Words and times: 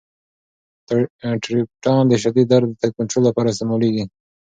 ټریپټان 1.43 2.03
د 2.09 2.13
شدید 2.23 2.47
درد 2.51 2.69
د 2.81 2.83
کنترول 2.97 3.23
لپاره 3.25 3.47
استعمالیږي. 3.51 4.03